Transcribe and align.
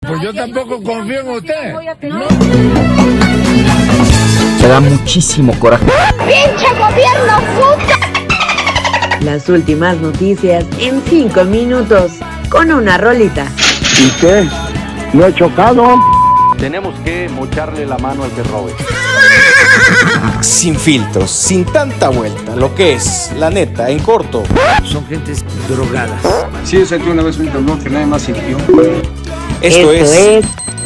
Pues 0.00 0.20
yo 0.22 0.34
tampoco 0.34 0.82
confío 0.82 1.20
en 1.20 1.30
usted. 1.30 1.74
Me 4.60 4.68
da 4.68 4.80
muchísimo 4.80 5.58
coraje. 5.58 5.86
¡Pinche 6.18 6.66
gobierno 6.78 7.40
puta! 7.56 7.98
Las 9.20 9.48
últimas 9.48 9.96
noticias 9.96 10.66
en 10.78 11.00
5 11.02 11.44
minutos 11.44 12.18
con 12.50 12.70
una 12.70 12.98
rolita. 12.98 13.46
¿Y 13.98 14.10
qué? 14.20 14.46
¿No 15.14 15.26
he 15.26 15.34
chocado? 15.34 15.98
Tenemos 16.58 16.94
que 17.00 17.30
mocharle 17.30 17.86
la 17.86 17.96
mano 17.96 18.24
al 18.24 18.30
que 18.32 18.42
robe. 18.42 18.74
Sin 20.40 20.78
filtros, 20.78 21.30
sin 21.30 21.64
tanta 21.64 22.08
vuelta, 22.08 22.54
lo 22.56 22.74
que 22.74 22.94
es, 22.94 23.30
la 23.38 23.50
neta, 23.50 23.88
en 23.90 23.98
corto. 23.98 24.42
Son 24.84 25.06
gentes 25.06 25.44
drogadas. 25.68 26.20
Sí, 26.64 26.78
yo 26.78 26.86
sentí 26.86 27.08
una 27.08 27.22
vez 27.22 27.38
un 27.38 27.48
temblor 27.48 27.78
que 27.78 27.90
nadie 27.90 28.06
más 28.06 28.22
sintió. 28.22 28.56
Esto, 29.60 29.92
es, 29.92 30.44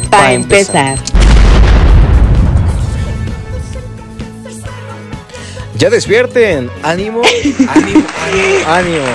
para 0.09 0.23
pa' 0.23 0.33
empezar. 0.33 0.97
Ya 5.75 5.89
despierten, 5.89 6.69
ánimo, 6.83 7.21
ánimo, 7.69 8.03
ánimo. 8.67 9.05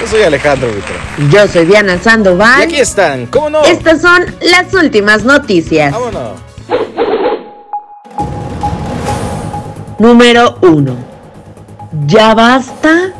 Yo 0.00 0.06
soy 0.06 0.22
Alejandro 0.22 0.68
Vitro. 0.68 0.94
Yo 1.30 1.48
soy 1.48 1.64
Diana 1.66 1.96
Y 1.96 1.98
Sandoval. 1.98 2.62
aquí 2.62 2.76
están, 2.76 3.26
¿cómo 3.26 3.50
no? 3.50 3.64
Estas 3.64 4.00
son 4.00 4.24
las 4.40 4.72
últimas 4.74 5.24
noticias. 5.24 5.92
Vámonos. 5.92 6.38
Número 9.98 10.56
1. 10.62 10.96
Ya 12.06 12.32
basta 12.32 13.12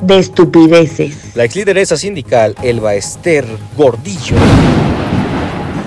de 0.00 0.18
estupideces. 0.18 1.36
La 1.36 1.44
ex 1.44 1.54
lideresa 1.54 1.96
sindical, 1.96 2.56
Elba 2.62 2.94
Esther 2.94 3.44
Gordillo, 3.76 4.36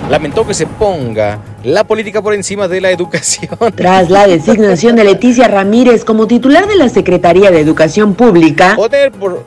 lamentó 0.08 0.46
que 0.46 0.54
se 0.54 0.66
ponga 0.66 1.40
la 1.62 1.84
política 1.84 2.22
por 2.22 2.32
encima 2.32 2.68
de 2.68 2.80
la 2.80 2.90
educación. 2.90 3.50
Tras 3.76 4.08
la 4.08 4.26
designación 4.26 4.96
de 4.96 5.04
Leticia 5.04 5.46
Ramírez 5.46 6.06
como 6.06 6.26
titular 6.26 6.66
de 6.66 6.76
la 6.76 6.88
Secretaría 6.88 7.50
de 7.50 7.60
Educación 7.60 8.14
Pública, 8.14 8.76
Poner 8.76 9.12
por, 9.12 9.44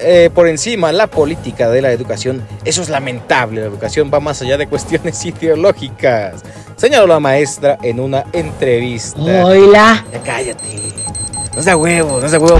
eh, 0.00 0.30
por 0.34 0.48
encima 0.48 0.92
la 0.92 1.06
política 1.06 1.68
de 1.70 1.82
la 1.82 1.92
educación, 1.92 2.42
eso 2.64 2.82
es 2.82 2.88
lamentable. 2.88 3.60
La 3.60 3.66
educación 3.66 4.10
va 4.12 4.20
más 4.20 4.40
allá 4.42 4.56
de 4.56 4.66
cuestiones 4.66 5.24
ideológicas, 5.24 6.42
señaló 6.76 7.06
la 7.06 7.20
maestra 7.20 7.78
en 7.82 8.00
una 8.00 8.24
entrevista. 8.32 9.20
Ya 9.20 10.04
cállate. 10.24 10.92
No 11.54 11.62
sea 11.62 11.76
huevo, 11.76 12.20
no 12.20 12.28
sea 12.28 12.38
huevo. 12.38 12.58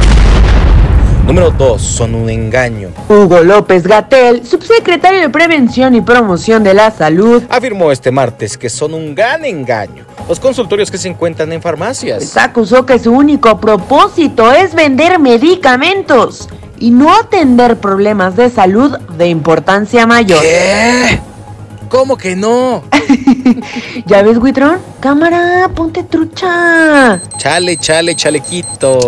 Número 1.27 1.51
2. 1.51 1.83
Son 1.83 2.15
un 2.15 2.31
engaño. 2.31 2.89
Hugo 3.07 3.41
López 3.43 3.87
Gatel, 3.87 4.47
subsecretario 4.47 5.21
de 5.21 5.29
Prevención 5.29 5.95
y 5.95 6.01
Promoción 6.01 6.65
de 6.65 6.73
la 6.73 6.91
Salud, 6.91 7.43
Afirmó 7.51 7.93
este 7.93 8.11
martes 8.11 8.57
que 8.57 8.71
son 8.71 8.95
un 8.95 9.15
gran 9.15 9.45
engaño 9.45 10.07
los 10.29 10.39
consultorios 10.39 10.91
que 10.91 10.99
se 10.99 11.09
encuentran 11.09 11.51
en 11.53 11.63
farmacias. 11.63 12.37
acusó 12.37 12.85
que 12.85 12.99
su 12.99 13.13
único 13.13 13.59
propósito 13.59 14.53
es 14.53 14.75
vender 14.75 15.19
medicamentos 15.19 16.49
y 16.81 16.91
no 16.91 17.15
atender 17.15 17.77
problemas 17.79 18.37
de 18.37 18.51
salud 18.51 18.99
de 19.17 19.29
importancia 19.29 20.07
mayor. 20.07 20.41
¿Qué? 20.43 21.21
¿Cómo 21.89 22.17
que 22.17 22.37
no? 22.37 22.85
¿Ya 24.07 24.23
ves, 24.23 24.37
Huitrón? 24.37 24.79
Cámara, 25.01 25.71
ponte 25.75 26.03
trucha. 26.03 27.21
Chale, 27.39 27.77
chale, 27.79 28.15
chalequito. 28.15 28.99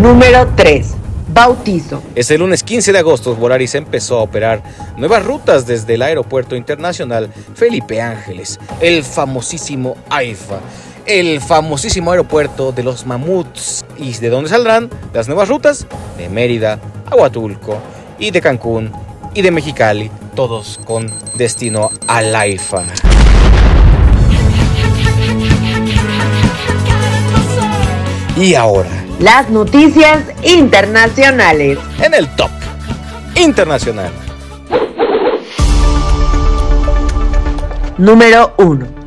Número 0.00 0.48
3. 0.56 0.94
Bautizo. 1.28 2.02
Este 2.14 2.36
lunes 2.36 2.62
15 2.62 2.92
de 2.92 2.98
agosto, 2.98 3.34
Volaris 3.34 3.74
empezó 3.74 4.18
a 4.18 4.22
operar 4.22 4.62
nuevas 4.96 5.24
rutas 5.24 5.66
desde 5.66 5.94
el 5.94 6.02
Aeropuerto 6.02 6.56
Internacional 6.56 7.30
Felipe 7.54 8.02
Ángeles, 8.02 8.60
el 8.80 9.02
famosísimo 9.02 9.96
AIFA, 10.10 10.60
el 11.06 11.40
famosísimo 11.40 12.10
aeropuerto 12.10 12.72
de 12.72 12.82
los 12.82 13.06
mamuts. 13.06 13.84
¿Y 13.98 14.12
de 14.14 14.30
dónde 14.30 14.50
saldrán 14.50 14.88
las 15.12 15.28
nuevas 15.28 15.48
rutas? 15.48 15.86
De 16.16 16.28
Mérida, 16.28 16.78
a 17.10 17.16
Huatulco, 17.16 17.78
y 18.18 18.30
de 18.30 18.40
Cancún, 18.40 18.92
y 19.34 19.42
de 19.42 19.50
Mexicali, 19.50 20.10
todos 20.34 20.80
con 20.84 21.10
destino 21.36 21.90
al 22.06 22.34
AIFA. 22.34 22.84
Y 28.36 28.54
ahora, 28.54 28.88
Las 29.18 29.50
noticias 29.50 30.20
internacionales. 30.42 31.78
en 32.02 32.14
el 32.14 32.28
top 32.34 32.50
internacional. 33.36 34.10
Número 37.98 38.54
1. 38.58 39.01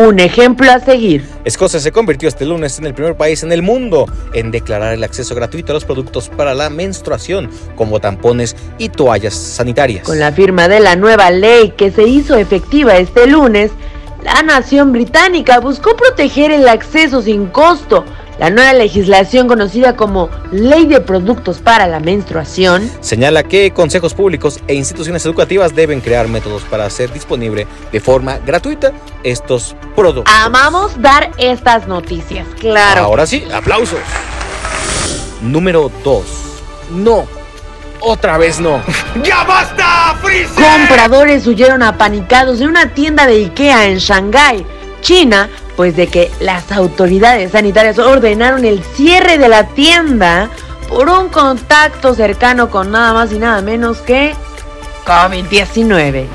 Un 0.00 0.18
ejemplo 0.18 0.72
a 0.72 0.80
seguir. 0.80 1.28
Escocia 1.44 1.78
se 1.78 1.92
convirtió 1.92 2.26
este 2.26 2.46
lunes 2.46 2.78
en 2.78 2.86
el 2.86 2.94
primer 2.94 3.18
país 3.18 3.42
en 3.42 3.52
el 3.52 3.60
mundo 3.60 4.06
en 4.32 4.50
declarar 4.50 4.94
el 4.94 5.04
acceso 5.04 5.34
gratuito 5.34 5.72
a 5.72 5.74
los 5.74 5.84
productos 5.84 6.30
para 6.30 6.54
la 6.54 6.70
menstruación, 6.70 7.50
como 7.76 8.00
tampones 8.00 8.56
y 8.78 8.88
toallas 8.88 9.34
sanitarias. 9.34 10.06
Con 10.06 10.18
la 10.18 10.32
firma 10.32 10.68
de 10.68 10.80
la 10.80 10.96
nueva 10.96 11.30
ley 11.30 11.74
que 11.76 11.90
se 11.90 12.04
hizo 12.04 12.34
efectiva 12.38 12.96
este 12.96 13.26
lunes, 13.26 13.72
la 14.24 14.42
nación 14.42 14.90
británica 14.92 15.60
buscó 15.60 15.94
proteger 15.94 16.50
el 16.50 16.66
acceso 16.66 17.20
sin 17.20 17.48
costo. 17.48 18.06
La 18.40 18.48
nueva 18.48 18.72
legislación 18.72 19.46
conocida 19.46 19.96
como 19.96 20.30
Ley 20.50 20.86
de 20.86 21.02
Productos 21.02 21.58
para 21.58 21.86
la 21.86 22.00
Menstruación 22.00 22.90
Señala 23.00 23.42
que 23.42 23.70
consejos 23.72 24.14
públicos 24.14 24.60
e 24.66 24.72
instituciones 24.72 25.26
educativas 25.26 25.74
deben 25.74 26.00
crear 26.00 26.26
métodos 26.26 26.62
para 26.62 26.86
hacer 26.86 27.12
disponible 27.12 27.66
de 27.92 28.00
forma 28.00 28.38
gratuita 28.38 28.92
estos 29.24 29.76
productos. 29.94 30.34
Amamos 30.34 30.98
dar 31.02 31.32
estas 31.36 31.86
noticias, 31.86 32.46
claro. 32.58 33.02
Ahora 33.02 33.26
sí, 33.26 33.44
aplausos. 33.52 34.00
Número 35.42 35.92
2. 36.02 36.24
No. 36.92 37.26
Otra 38.00 38.38
vez 38.38 38.58
no. 38.58 38.82
Compradores 40.54 41.46
huyeron 41.46 41.82
apanicados 41.82 42.58
de 42.60 42.66
una 42.66 42.94
tienda 42.94 43.26
de 43.26 43.34
IKEA 43.34 43.88
en 43.88 43.98
Shanghái, 43.98 44.64
China, 45.00 45.48
pues 45.76 45.96
de 45.96 46.06
que 46.06 46.30
las 46.40 46.70
autoridades 46.72 47.52
sanitarias 47.52 47.98
ordenaron 47.98 48.64
el 48.64 48.82
cierre 48.82 49.38
de 49.38 49.48
la 49.48 49.66
tienda 49.68 50.50
por 50.88 51.08
un 51.08 51.28
contacto 51.28 52.14
cercano 52.14 52.70
con 52.70 52.90
nada 52.90 53.12
más 53.12 53.32
y 53.32 53.38
nada 53.38 53.62
menos 53.62 53.98
que 53.98 54.34
COVID-19. 55.06 56.26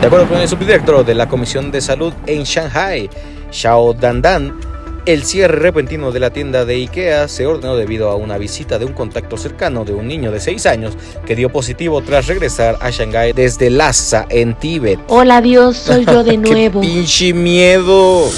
De 0.00 0.06
acuerdo 0.06 0.28
con 0.28 0.38
el 0.38 0.48
subdirector 0.48 1.04
de 1.04 1.14
la 1.14 1.28
Comisión 1.28 1.70
de 1.70 1.80
Salud 1.80 2.14
en 2.26 2.44
Shanghai, 2.44 3.10
Xiao 3.50 3.92
Dandan, 3.92 4.58
el 5.06 5.24
cierre 5.24 5.56
repentino 5.58 6.12
de 6.12 6.20
la 6.20 6.30
tienda 6.30 6.64
de 6.64 6.76
IKEA 6.76 7.28
se 7.28 7.46
ordenó 7.46 7.76
debido 7.76 8.10
a 8.10 8.16
una 8.16 8.38
visita 8.38 8.78
de 8.78 8.84
un 8.84 8.92
contacto 8.92 9.36
cercano 9.36 9.84
de 9.84 9.92
un 9.92 10.06
niño 10.06 10.30
de 10.30 10.40
6 10.40 10.66
años 10.66 10.96
que 11.26 11.36
dio 11.36 11.50
positivo 11.50 12.02
tras 12.02 12.26
regresar 12.26 12.76
a 12.80 12.90
Shanghái 12.90 13.32
desde 13.32 13.70
Lhasa, 13.70 14.26
en 14.28 14.54
Tíbet. 14.54 15.00
Hola 15.08 15.40
Dios, 15.40 15.76
soy 15.76 16.04
yo 16.04 16.22
de 16.22 16.30
¡Qué 16.42 16.50
nuevo. 16.50 16.80
pinche 16.80 17.32
miedo! 17.32 18.28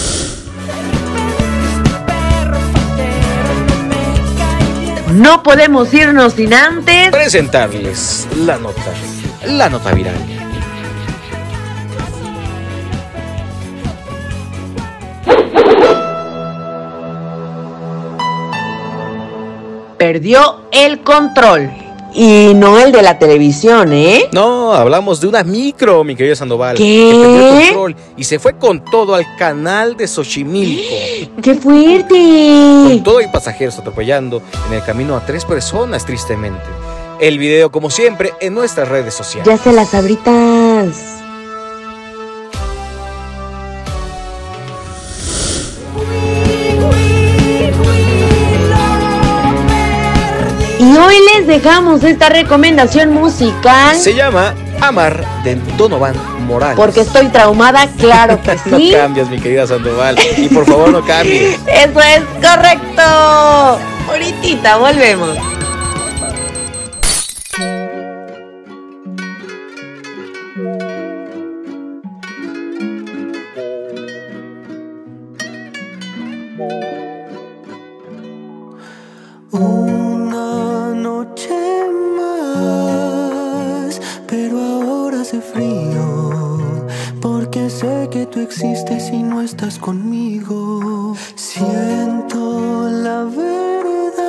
No 5.13 5.43
podemos 5.43 5.93
irnos 5.93 6.33
sin 6.33 6.55
antes. 6.55 7.11
Presentarles 7.11 8.27
la 8.47 8.57
nota, 8.59 8.93
la 9.47 9.69
nota 9.69 9.93
viral. 9.93 10.32
Perdió 20.03 20.63
el 20.73 21.05
control. 21.05 21.71
Y 22.13 22.55
no 22.57 22.77
el 22.81 22.91
de 22.91 23.03
la 23.03 23.21
televisión, 23.21 23.93
¿eh? 23.93 24.29
No, 24.33 24.73
hablamos 24.75 25.21
de 25.21 25.29
una 25.29 25.45
micro, 25.45 26.03
mi 26.03 26.17
querido 26.17 26.35
Sandoval. 26.35 26.77
¿Qué? 26.77 26.83
Que 27.13 27.19
perdió 27.21 27.47
el 27.47 27.67
control 27.67 27.97
y 28.17 28.25
se 28.25 28.41
fue 28.41 28.59
con 28.59 28.85
todo 28.85 29.15
al 29.15 29.25
canal 29.37 29.97
de 29.97 30.09
Xochimilco. 30.09 30.83
¡Qué 31.41 31.53
Con 31.53 31.61
fuerte! 31.61 33.01
todo 33.05 33.21
y 33.21 33.29
pasajeros 33.29 33.79
atropellando 33.79 34.43
en 34.67 34.73
el 34.75 34.83
camino 34.83 35.17
a 35.17 35.25
tres 35.25 35.45
personas, 35.45 36.05
tristemente. 36.05 36.65
El 37.21 37.39
video, 37.39 37.71
como 37.71 37.89
siempre, 37.89 38.33
en 38.41 38.55
nuestras 38.55 38.89
redes 38.89 39.15
sociales. 39.15 39.47
Ya 39.47 39.57
se 39.57 39.73
las 39.73 39.95
abritas. 39.95 41.22
Les 51.43 51.63
dejamos 51.63 52.05
esta 52.05 52.29
recomendación 52.29 53.13
musical. 53.13 53.97
Se 53.97 54.15
llama 54.15 54.55
Amar 54.81 55.25
de 55.43 55.57
Donovan 55.77 56.15
Morales. 56.47 56.77
Porque 56.77 57.01
estoy 57.01 57.29
traumada, 57.29 57.89
claro 57.99 58.41
que 58.43 58.57
sí. 58.65 58.91
no 58.93 58.99
cambias, 58.99 59.29
mi 59.29 59.41
querida 59.41 59.67
Sandoval. 59.67 60.17
Y 60.37 60.49
por 60.49 60.65
favor, 60.65 60.91
no 60.91 61.05
cambies. 61.05 61.59
Eso 61.67 62.01
es 62.01 62.23
correcto. 62.41 63.03
Ahorita 64.09 64.77
volvemos. 64.77 65.37
Una 79.51 79.92
estás 89.63 89.79
conmigo. 89.79 91.15
Siento 91.37 92.89
la 92.91 93.23
verdad 93.23 94.21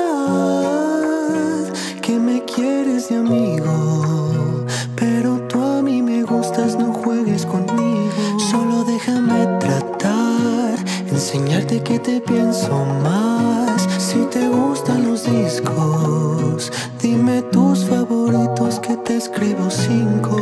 que 2.00 2.20
me 2.20 2.44
quieres 2.44 3.08
de 3.08 3.16
amigo, 3.16 4.64
pero 4.94 5.40
tú 5.48 5.60
a 5.60 5.82
mí 5.82 6.02
me 6.02 6.22
gustas, 6.22 6.78
no 6.78 6.92
juegues 6.92 7.44
conmigo. 7.46 8.38
Solo 8.48 8.84
déjame 8.84 9.44
tratar, 9.58 10.78
enseñarte 11.10 11.82
que 11.82 11.98
te 11.98 12.20
pienso 12.20 12.84
más. 13.02 13.88
Si 13.98 14.20
te 14.26 14.46
gustan 14.48 15.08
los 15.08 15.24
discos, 15.24 16.70
dime 17.02 17.42
tus 17.50 17.84
favoritos 17.86 18.78
que 18.78 18.96
te 18.98 19.16
escribo 19.16 19.68
cinco. 19.68 20.36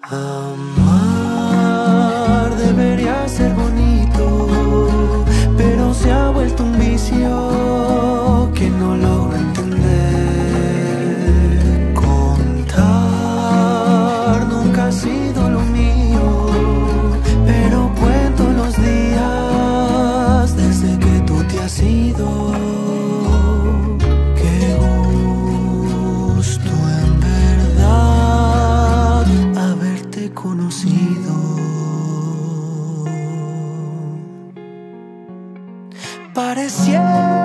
Amar 0.00 0.43
desde 20.56 20.98
que 20.98 21.20
tú 21.26 21.42
te 21.44 21.60
has 21.60 21.82
ido. 21.82 22.52
Qué 24.36 24.76
gusto 26.34 26.70
en 26.70 27.20
verdad 27.20 29.24
haberte 29.56 30.32
conocido. 30.32 31.34
Pareciera 36.34 37.43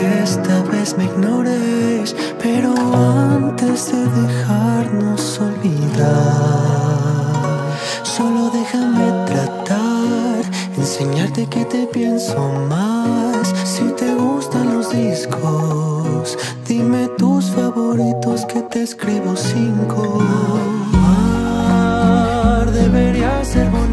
que 0.00 0.22
esta 0.22 0.62
vez 0.62 0.96
me 0.96 1.04
ignores, 1.04 2.16
pero 2.42 2.72
antes 3.34 3.92
de 3.92 4.02
dejarnos 4.22 5.38
olvidar, 5.38 6.08
solo 8.02 8.50
déjame 8.50 9.06
tratar, 9.26 10.40
enseñarte 10.78 11.46
que 11.46 11.64
te 11.66 11.86
pienso 11.86 12.38
más. 12.68 13.52
Si 13.64 13.84
te 14.00 14.14
gustan 14.14 14.74
los 14.74 14.90
discos, 14.90 16.38
dime 16.66 17.08
tus 17.18 17.50
favoritos 17.50 18.46
que 18.46 18.62
te 18.62 18.82
escribo 18.82 19.36
cinco. 19.36 20.18
Debería 22.72 23.44
ser 23.44 23.68
bonito, 23.68 23.89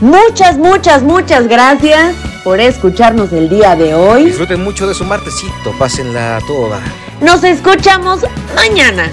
Muchas, 0.00 0.56
muchas, 0.56 1.02
muchas 1.02 1.48
gracias 1.48 2.14
por 2.44 2.60
escucharnos 2.60 3.32
el 3.32 3.48
día 3.48 3.74
de 3.74 3.94
hoy. 3.94 4.26
Disfruten 4.26 4.62
mucho 4.62 4.86
de 4.86 4.94
su 4.94 5.04
martesito, 5.04 5.72
pásenla 5.78 6.40
toda. 6.46 6.80
Nos 7.20 7.42
escuchamos 7.42 8.24
mañana. 8.54 9.10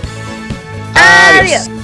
Adiós. 0.94 1.68
Adiós. 1.68 1.75